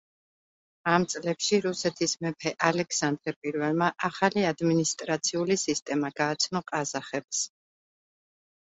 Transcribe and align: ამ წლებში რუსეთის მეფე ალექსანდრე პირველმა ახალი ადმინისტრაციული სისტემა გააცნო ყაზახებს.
ამ 0.93 1.03
წლებში 1.13 1.59
რუსეთის 1.65 2.15
მეფე 2.27 2.53
ალექსანდრე 2.69 3.35
პირველმა 3.43 3.91
ახალი 4.11 4.47
ადმინისტრაციული 4.55 5.63
სისტემა 5.67 6.13
გააცნო 6.23 6.65
ყაზახებს. 6.75 7.49